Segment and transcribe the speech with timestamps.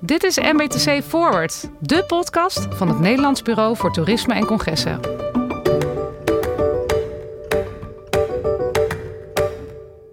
[0.00, 5.27] Dit is MBTC Forward, de podcast van het Nederlands Bureau voor Toerisme en Congressen.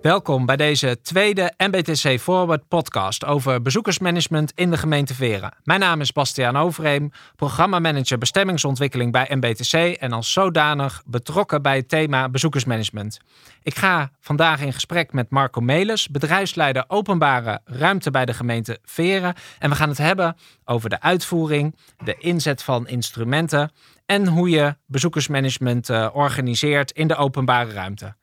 [0.05, 5.53] Welkom bij deze tweede MBTC Forward podcast over bezoekersmanagement in de gemeente Veren.
[5.63, 11.89] Mijn naam is Bastiaan Overheem, programmamanager bestemmingsontwikkeling bij MBTC en als zodanig betrokken bij het
[11.89, 13.19] thema bezoekersmanagement.
[13.63, 19.33] Ik ga vandaag in gesprek met Marco Melis, bedrijfsleider openbare ruimte bij de gemeente Veren.
[19.59, 20.35] En we gaan het hebben
[20.65, 23.71] over de uitvoering, de inzet van instrumenten
[24.05, 28.15] en hoe je bezoekersmanagement uh, organiseert in de openbare ruimte.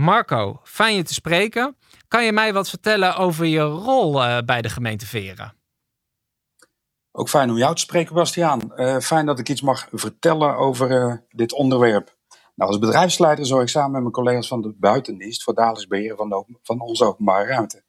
[0.00, 1.76] Marco, fijn je te spreken.
[2.08, 5.54] Kan je mij wat vertellen over je rol uh, bij de gemeente Veren?
[7.12, 8.72] Ook fijn om jou te spreken, Bastiaan.
[8.76, 12.16] Uh, fijn dat ik iets mag vertellen over uh, dit onderwerp.
[12.54, 16.16] Nou, als bedrijfsleider zorg ik samen met mijn collega's van de buitendienst voor dagelijks beheer
[16.16, 17.84] van, van onze openbare ruimte.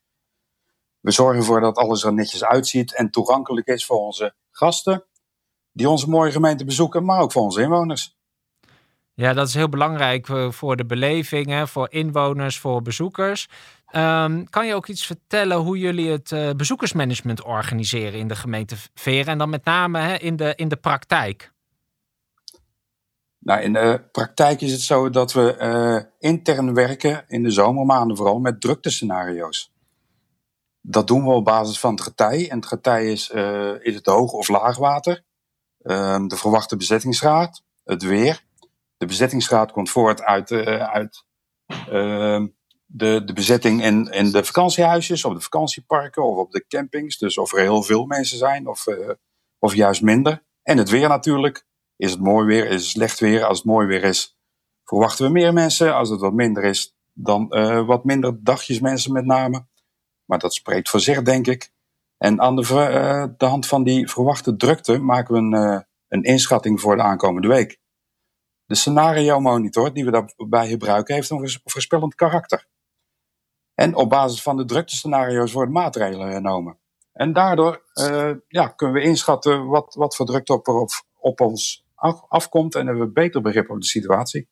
[1.00, 5.06] We zorgen ervoor dat alles er netjes uitziet en toegankelijk is voor onze gasten,
[5.72, 8.20] die onze mooie gemeente bezoeken, maar ook voor onze inwoners.
[9.14, 13.48] Ja, dat is heel belangrijk voor de belevingen, voor inwoners, voor bezoekers.
[13.96, 18.76] Um, kan je ook iets vertellen hoe jullie het uh, bezoekersmanagement organiseren in de gemeente
[18.94, 21.52] Veren en dan met name hè, in, de, in de praktijk?
[23.40, 28.18] Nou, in de praktijk is het zo dat we uh, intern werken in de zomermaanden
[28.18, 29.72] vooral met druktescenario's.
[30.82, 32.50] Dat doen we op basis van het getij.
[32.50, 33.30] En het getij is,
[33.80, 35.24] is het hoog of laagwater,
[35.82, 38.44] uh, de verwachte bezettingsgraad, het weer
[39.02, 41.26] de bezettingsgraad komt voort uit, uh, uit
[41.92, 42.46] uh,
[42.86, 47.18] de, de bezetting in, de vakantiehuisjes, op de vakantieparken of op de campings.
[47.18, 49.10] Dus of er heel veel mensen zijn of, uh,
[49.60, 50.44] of juist minder.
[50.64, 51.66] En het weer natuurlijk.
[51.96, 53.46] Is het mooi weer, is het slecht weer?
[53.46, 54.38] Als het mooi weer is,
[54.84, 55.96] verwachten we meer mensen.
[55.96, 57.48] Als het wat minder is, dan
[57.86, 59.68] wat minder dagjes mensen met name.
[60.26, 61.72] Maar dat spreekt voor zich, denk ik.
[62.18, 66.96] En aan de, de hand van die verwachte drukte maken we een, een inschatting voor
[66.96, 67.81] de aankomende week.
[68.72, 72.68] De scenario monitor die we daarbij gebruiken heeft een voorspellend karakter.
[73.74, 76.78] En op basis van de druktescenario's worden maatregelen genomen.
[77.14, 82.22] En daardoor uh, ja, kunnen we inschatten wat, wat voor drukte op, op, ons af,
[82.28, 84.50] afkomt en hebben we beter begrip op de situatie.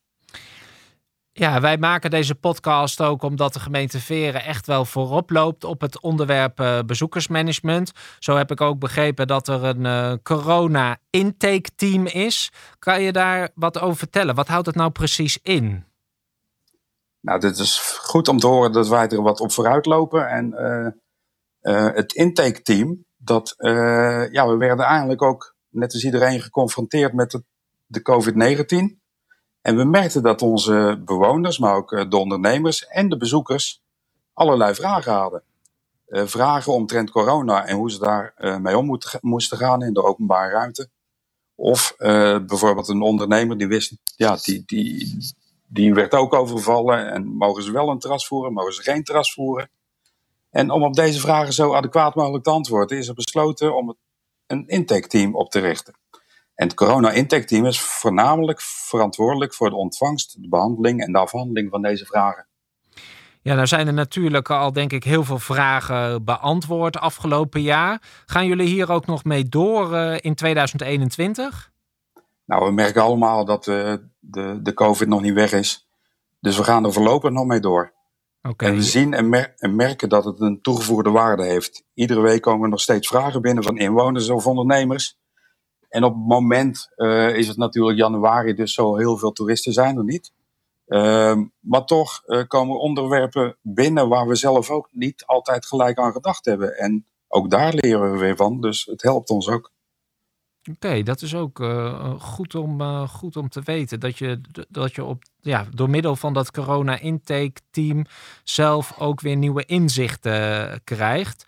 [1.32, 5.80] Ja, wij maken deze podcast ook omdat de gemeente Veren echt wel voorop loopt op
[5.80, 7.92] het onderwerp uh, bezoekersmanagement.
[8.18, 12.52] Zo heb ik ook begrepen dat er een uh, corona-intake team is.
[12.78, 14.34] Kan je daar wat over vertellen?
[14.34, 15.84] Wat houdt het nou precies in?
[17.20, 20.28] Nou, dit is goed om te horen dat wij er wat op vooruit lopen.
[20.28, 20.54] En
[21.62, 23.54] uh, het intake team, dat,
[24.32, 27.42] ja, we werden eigenlijk ook, net als iedereen, geconfronteerd met de,
[27.86, 28.99] de COVID-19.
[29.60, 33.82] En we merkten dat onze bewoners, maar ook eh, de ondernemers en de bezoekers
[34.32, 35.42] allerlei vragen hadden.
[36.08, 40.02] Uh, vragen omtrent corona en hoe ze daar uh, mee om moesten gaan in de
[40.02, 40.88] openbare ruimte.
[41.54, 41.94] Of
[42.46, 45.18] bijvoorbeeld een ondernemer die wist, ja, die, die,
[45.66, 47.10] die werd ook overvallen.
[47.10, 49.70] En mogen ze wel een terras voeren, mogen ze geen terras voeren?
[50.50, 53.96] En om op deze vragen zo adequaat mogelijk te antwoorden, is er besloten om
[54.46, 55.99] een intaketeam op te richten.
[56.60, 61.70] En het corona-intake team is voornamelijk verantwoordelijk voor de ontvangst, de behandeling en de afhandeling
[61.70, 62.46] van deze vragen.
[63.42, 68.02] Ja, nou zijn er natuurlijk al, denk ik, heel veel vragen beantwoord afgelopen jaar.
[68.26, 71.70] Gaan jullie hier ook nog mee door uh, in 2021?
[72.44, 75.88] Nou, we merken allemaal dat uh, de, de COVID nog niet weg is.
[76.40, 77.92] Dus we gaan er voorlopig nog mee door.
[78.42, 78.68] Okay.
[78.68, 81.84] En we zien en, mer en, merken dat het een toegevoegde waarde heeft.
[81.94, 85.18] Iedere week komen er nog steeds vragen binnen van inwoners of ondernemers.
[85.90, 89.96] En op het moment uh, is het natuurlijk januari, dus zo heel veel toeristen zijn
[89.96, 90.32] er niet.
[90.86, 96.12] Uh, maar toch uh, komen onderwerpen binnen waar we zelf ook niet altijd gelijk aan
[96.12, 96.78] gedacht hebben.
[96.78, 99.72] En ook daar leren we weer van, dus het helpt ons ook.
[100.68, 104.00] Oké, dat is ook uh, goed, om, uh, goed om te weten.
[104.00, 108.04] Dat je, dat je op, ja, door middel van dat corona-intake team
[108.44, 111.44] zelf ook weer nieuwe inzichten krijgt.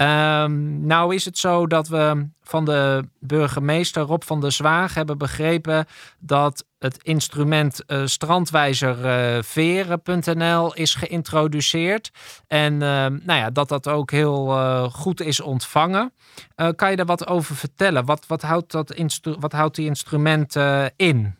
[0.00, 5.18] Um, nou is het zo dat we van de burgemeester Rob van der Zwaag hebben
[5.18, 5.86] begrepen
[6.18, 12.10] dat het instrument uh, strandwijzerveren.nl is geïntroduceerd.
[12.46, 16.12] En uh, nou ja, dat dat ook heel uh, goed is ontvangen.
[16.76, 18.04] kan je daar wat over vertellen?
[18.04, 18.94] Wat, wat, houdt, dat
[19.40, 20.56] wat houdt die instrument
[20.96, 21.34] in?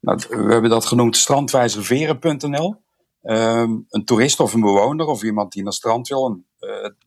[0.00, 2.82] Nou, we hebben dat genoemd strandwijzerveren.nl.
[3.22, 6.46] Um, een toerist of een bewoner of iemand die naar strand wil, een,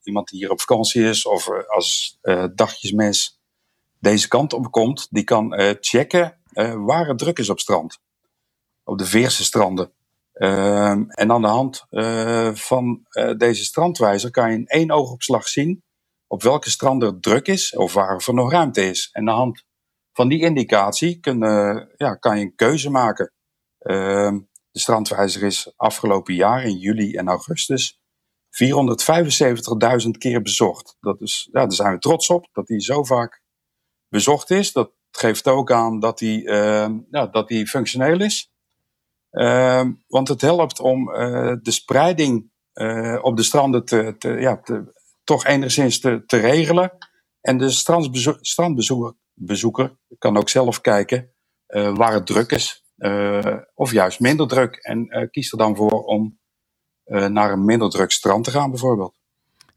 [0.03, 3.41] iemand die hier op vakantie is of als uh, dagjesmens
[3.99, 6.37] deze kant op komt, die kan checken
[6.85, 7.99] waar het druk is op strand.
[8.83, 9.91] Op de Veerse stranden.
[10.33, 11.85] Ehm, en aan de hand
[12.59, 13.05] van
[13.37, 15.83] deze strandwijzer kan je in één oogopslag zien
[16.27, 19.09] op welke stranden het druk is of waar er nog ruimte is.
[19.11, 19.63] En aan de hand
[20.13, 21.39] van die indicatie kun,
[21.95, 23.33] ja, kan je een keuze maken.
[23.79, 24.39] Ehm,
[24.71, 27.99] de strandwijzer is afgelopen jaar in juli en augustus
[28.49, 30.97] 475.000 keer bezocht.
[30.99, 33.41] Dat is, ja, daar zijn we trots op dat hij zo vaak
[34.07, 34.71] bezocht is.
[34.71, 38.51] Dat geeft ook aan dat hij, uh, ja, dat hij functioneel is.
[39.31, 44.61] Uh, want het helpt om uh, de spreiding uh, op de stranden te, te, ja,
[45.23, 46.97] toch enigszins te, te regelen.
[47.41, 47.69] En de
[48.41, 51.31] strandbezoeker kan ook zelf kijken
[51.93, 52.83] waar het druk is.
[53.73, 54.75] of juist minder druk.
[54.75, 56.39] En kiest er dan voor om
[57.05, 59.15] naar een minder druk strand te gaan bijvoorbeeld.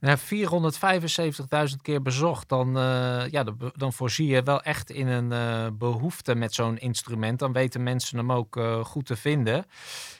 [0.01, 3.45] Ja, 475.000 keer bezocht, dan, uh, ja,
[3.77, 7.39] dan voorzie je wel echt in een uh, behoefte met zo'n instrument.
[7.39, 9.65] Dan weten mensen hem ook uh, goed te vinden.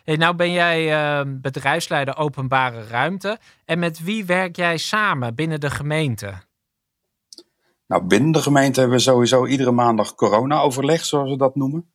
[0.05, 3.39] Hey, nou ben jij bedrijfsleider openbare ruimte.
[3.65, 6.35] En met wie werk jij samen binnen de gemeente?
[7.87, 11.93] Nou, binnen de gemeente hebben we sowieso iedere maandag corona-overleg, zoals we dat noemen.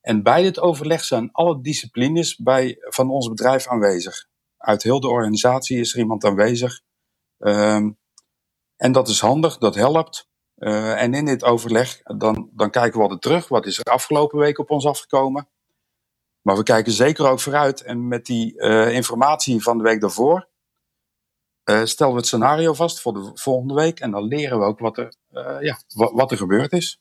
[0.00, 4.26] En bij dit overleg zijn alle disciplines bij, van ons bedrijf aanwezig.
[4.56, 6.80] Uit heel de organisatie is er iemand aanwezig
[7.42, 7.98] Um,
[8.76, 10.28] en dat is handig, dat helpt.
[10.56, 13.48] Uh, en in dit overleg, dan, dan kijken we altijd terug.
[13.48, 15.48] Wat is er afgelopen week op ons afgekomen?
[16.42, 17.82] Maar we kijken zeker ook vooruit.
[17.82, 20.48] En met die uh, informatie van de week daarvoor
[21.64, 24.00] uh, stellen we het scenario vast voor de volgende week.
[24.00, 25.14] En dan leren we ook wat er,
[25.60, 27.00] ja, wat, wat, er gebeurd is.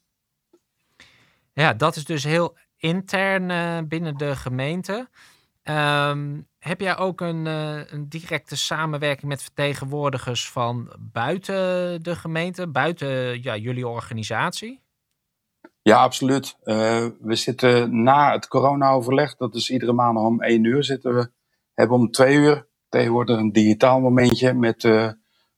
[1.53, 5.09] Ja, dat is dus heel intern binnen de gemeente.
[5.63, 12.67] Um, heb jij ook een, uh, een, directe samenwerking met vertegenwoordigers van buiten de gemeente,
[12.67, 14.81] buiten ja, jullie organisatie?
[15.81, 16.57] Ja, absoluut.
[16.63, 21.31] Uh, we zitten na het corona-overleg, dat is iedere maand om één uur zitten we,
[21.73, 25.11] hebben om twee uur tegenwoordig een digitaal momentje met uh,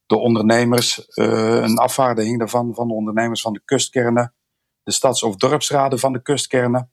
[0.06, 4.36] de ondernemers, een afvaardiging daarvan van de ondernemers van de kustkernen,
[4.84, 6.93] de stads- of dorpsraden van de kustkernen.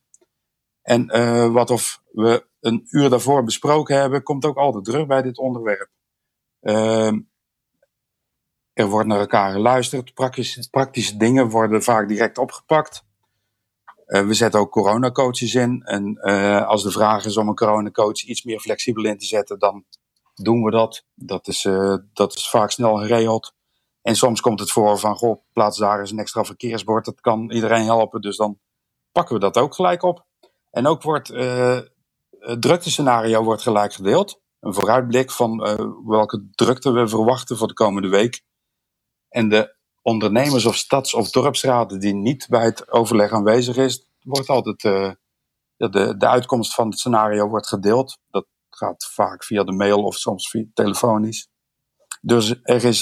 [0.82, 1.06] En
[1.53, 5.91] wat of we een uur daarvoor besproken hebben, komt ook altijd terug bij dit onderwerp.
[6.61, 7.12] Uh,
[8.73, 10.15] er wordt naar elkaar geluisterd.
[10.71, 13.05] Praktische, dingen worden vaak direct opgepakt.
[14.06, 15.82] Uh, we zetten ook coronacoaches in.
[15.82, 19.59] En uh, als de vraag is om een coronacoach iets meer flexibel in te zetten,
[19.59, 19.85] dan
[20.35, 21.05] doen we dat.
[21.15, 21.62] Dat is,
[22.12, 23.55] dat is vaak snel geregeld.
[24.03, 27.05] En soms komt het voor van, goh, plaats daar eens een extra verkeersbord.
[27.05, 28.59] Dat kan iedereen helpen, dus dan
[29.12, 30.29] pakken we dat ook gelijk op.
[30.70, 31.28] En ook wordt
[32.40, 34.40] het druktescenario wordt gelijk gedeeld.
[34.61, 35.75] Een vooruitblik van uh,
[36.06, 38.43] welke drukte we verwachten voor de komende week.
[39.28, 44.49] En de ondernemers of stads- of dorpsraden die niet bij het overleg aanwezig is, wordt
[44.49, 45.11] altijd uh,
[45.76, 48.19] de, de uitkomst van het scenario wordt gedeeld.
[48.31, 51.49] Dat gaat vaak via de mail of soms via telefonisch.
[52.20, 53.00] Dus er is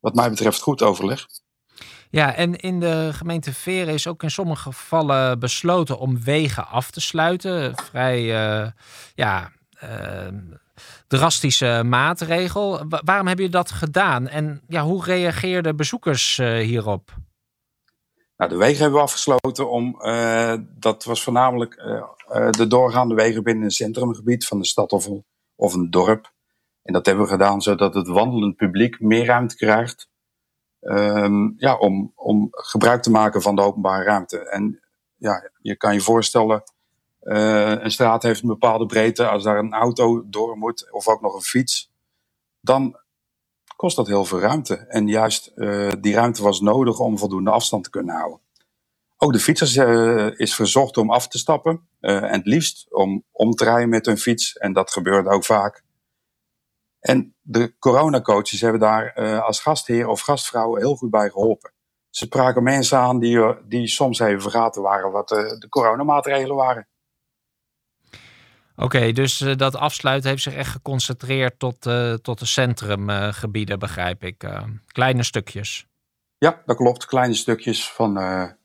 [0.00, 1.26] wat mij betreft goed overleg.
[2.10, 6.90] Ja, en in de gemeente Veren is ook in sommige gevallen besloten om wegen af
[6.90, 7.74] te sluiten.
[7.76, 8.70] Vrij, uh,
[9.14, 9.52] ja,
[9.84, 10.28] uh,
[11.06, 12.86] drastische maatregel.
[12.88, 14.28] waarom heb je dat gedaan?
[14.28, 17.14] En ja, hoe reageerden bezoekers uh, hierop?
[18.36, 19.98] Nou, de wegen hebben we afgesloten om,
[20.78, 21.74] dat was voornamelijk
[22.50, 25.08] de doorgaande wegen binnen een centrumgebied van de stad of,
[25.54, 26.32] of een dorp.
[26.82, 30.08] En dat hebben we gedaan zodat het wandelend publiek meer ruimte krijgt
[30.90, 34.38] um, ja, om, om gebruik te maken van de openbare ruimte.
[34.38, 34.80] En
[35.16, 36.62] ja, je kan je voorstellen,
[37.22, 39.28] uh, een straat heeft een bepaalde breedte.
[39.28, 41.92] Als daar een auto door moet, of ook nog een fiets,
[42.60, 42.96] dan
[43.76, 44.76] kost dat heel veel ruimte.
[44.76, 48.40] En juist uh, die ruimte was nodig om voldoende afstand te kunnen houden.
[49.16, 51.88] Ook de fietsers uh, is verzocht om af te stappen.
[52.00, 54.56] en het liefst om om te rijden met hun fiets.
[54.56, 55.84] En dat gebeurde ook vaak.
[57.06, 61.72] En de coronacoaches hebben daar uh, als gastheer of gastvrouw heel goed bij geholpen.
[62.10, 65.68] Ze spraken mensen aan die, eh, die soms even vergaten waren wat de, eh, de
[65.68, 66.88] coronamaatregelen waren.
[68.76, 71.80] Oké, dus uh, dat afsluiten heeft zich echt geconcentreerd tot,
[72.22, 74.50] tot de centrumgebieden, begrijp ik.
[74.86, 75.86] kleine stukjes.
[76.38, 77.06] Ja, dat klopt.
[77.06, 78.14] Kleine stukjes van,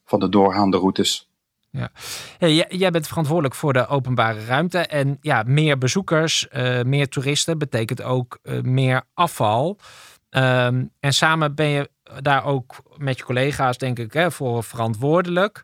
[0.06, 1.31] van de doorgaande routes.
[1.72, 1.92] Ja.
[2.38, 4.78] Hey, jij bent verantwoordelijk voor de openbare ruimte.
[4.78, 9.80] En ja, meer bezoekers, uh, meer toeristen betekent ook uh, meer afval.
[10.30, 11.90] Um, en samen ben je
[12.22, 15.64] daar ook met je collega's, denk ik, hè, voor verantwoordelijk.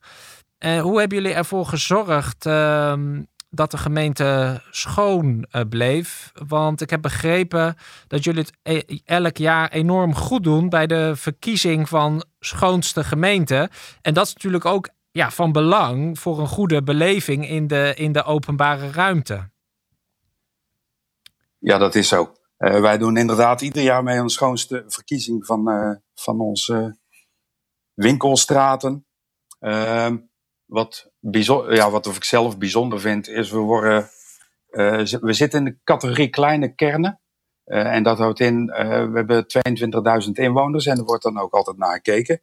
[0.65, 6.31] Uh, hoe hebben jullie ervoor gezorgd ehm, dat de gemeente schoon bleef?
[6.47, 7.75] Want ik heb begrepen
[8.07, 13.69] dat jullie het e elk jaar enorm goed doen bij de verkiezing van schoonste gemeente.
[14.01, 18.11] En dat is natuurlijk ook ja, van belang voor een goede beleving in de, in
[18.11, 19.49] de openbare ruimte.
[21.57, 22.33] Ja, dat is zo.
[22.57, 25.63] wij doen inderdaad ieder jaar mee een schoonste verkiezing van,
[26.13, 26.97] van onze
[27.93, 29.05] winkelstraten.
[29.59, 30.17] Ehm,
[30.65, 31.11] wat,
[31.69, 34.09] ja, wat ik zelf bijzonder vind, is we worden.
[35.21, 37.21] we zitten in de categorie kleine kernen.
[37.63, 39.45] en dat houdt in, we hebben
[40.25, 42.41] 22.000 inwoners en er wordt dan ook altijd naar gekeken.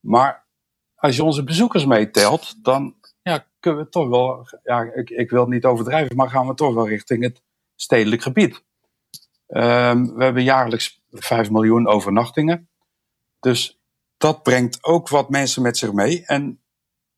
[0.00, 0.47] Maar
[0.98, 5.46] als je onze bezoekers meetelt, dan ja, kunnen we toch wel, ja, ik, ik wil
[5.46, 7.42] niet overdrijven, maar gaan we toch wel richting het
[7.74, 8.64] stedelijk gebied.
[9.46, 12.68] Ehm, we hebben jaarlijks 5 miljoen overnachtingen.
[13.40, 13.80] Dus
[14.16, 16.24] dat brengt ook wat mensen met zich mee.
[16.26, 16.60] En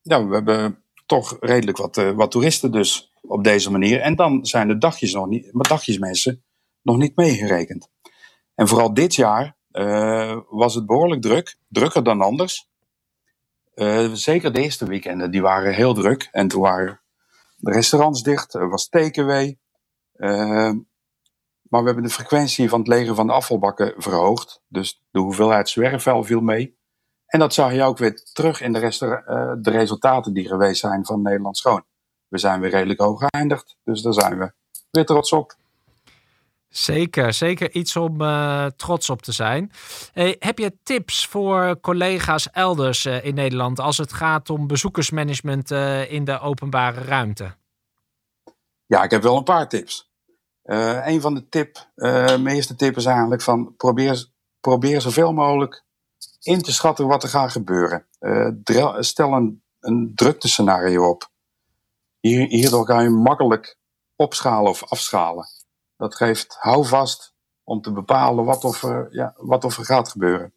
[0.00, 4.00] ja, we hebben toch redelijk wat, uh, wat toeristen dus op deze manier.
[4.00, 6.44] En dan zijn de dagjes nog niet, maar dagjes mensen
[6.82, 7.88] nog niet meegerekend.
[8.54, 12.69] En vooral dit jaar uh, was het behoorlijk druk, drukker dan anders.
[13.74, 16.28] Uh, zeker de eerste weekenden, die waren heel druk.
[16.32, 17.00] En toen waren
[17.56, 19.58] de restaurants dicht, er was takeaway.
[20.16, 20.72] Uh,
[21.62, 24.62] maar we hebben de frequentie van het legen van de afvalbakken verhoogd.
[24.68, 26.78] Dus de hoeveelheid zwerfvuil viel mee.
[27.26, 31.04] En dat zag je ook weer terug in de, uh, de resultaten die geweest zijn
[31.04, 31.84] van Nederland Schoon.
[32.28, 34.52] We zijn weer redelijk hoog geëindigd, dus daar zijn we
[34.90, 35.56] weer trots op.
[36.70, 39.72] Zeker, zeker iets om uh, trots op te zijn.
[40.38, 46.12] Heb je tips voor collega's elders uh, in Nederland als het gaat om bezoekersmanagement uh,
[46.12, 47.54] in de openbare ruimte?
[48.86, 50.10] Ja, ik heb wel een paar tips.
[50.62, 54.26] een van de tip, mijn eerste tip is eigenlijk van probeer,
[54.60, 55.84] probeer zoveel mogelijk
[56.40, 58.06] in te schatten wat er gaat gebeuren.
[58.98, 61.30] stel een, een scenario op.
[62.20, 63.78] Hierdoor ga je makkelijk
[64.16, 65.48] opschalen of afschalen.
[66.00, 70.54] Dat geeft houvast om te bepalen wat of er, ja, wat of er gaat gebeuren.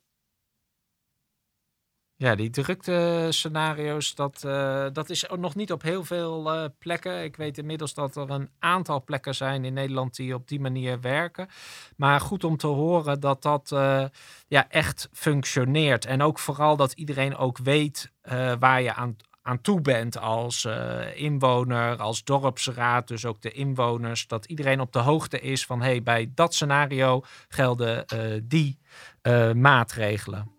[2.16, 7.24] Ja, die drukte scenario's, dat, uh, dat is nog niet op heel veel uh, plekken.
[7.24, 11.02] Ik weet inmiddels dat er een aantal plekken zijn in Nederland die op die manier
[11.02, 11.48] werken.
[11.96, 14.06] Maar goed om te horen dat dat uh,
[14.48, 16.06] ja, echt functioneert.
[16.06, 18.12] En ook vooral dat iedereen ook weet
[18.60, 24.28] waar je aan, aan toe bent als uh, inwoner, als dorpsraad, dus ook de inwoners,
[24.28, 28.78] dat iedereen op de hoogte is van hey, bij dat scenario gelden uh, die
[29.24, 30.52] uh, maatregelen.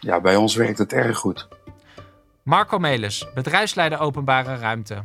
[0.00, 1.48] Ja, bij ons werkt het erg goed.
[2.42, 5.02] Marco Melis, bedrijfsleider openbare ruimte.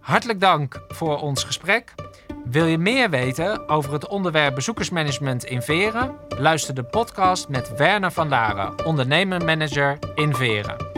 [0.00, 1.94] Hartelijk dank voor ons gesprek.
[2.44, 6.14] Wil je meer weten over het onderwerp bezoekersmanagement in Veren?
[6.28, 10.95] Luister de podcast met Werner van Laren, ondernemermanager in Veren.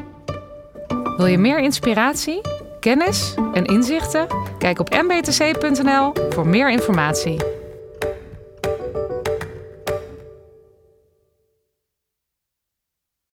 [1.18, 2.40] Wil je meer inspiratie,
[2.80, 4.26] kennis en inzichten?
[4.58, 7.57] Kijk op mbtc.nl voor meer informatie.